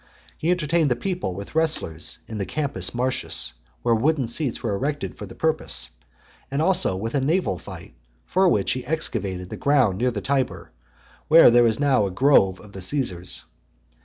[0.35, 3.53] He entertained the people with wrestlers in the Campus Martius,
[3.83, 5.91] where wooden seats were erected for the purpose;
[6.49, 7.93] and also with a naval fight,
[8.25, 10.71] for which he excavated the ground near the Tiber,
[11.27, 13.45] where there is now the grove of the Caesars.